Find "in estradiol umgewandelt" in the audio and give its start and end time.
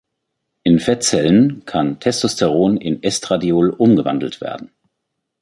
2.77-4.41